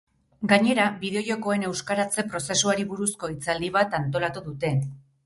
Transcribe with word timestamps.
Gainera, 0.51 0.85
bideo-jokoen 1.01 1.65
euskaratze 1.67 2.25
prozesuari 2.31 2.87
buruzko 2.95 3.29
hitzaldi 3.35 3.71
bat 3.77 3.95
antolatu 3.99 4.45
dute. 4.49 4.73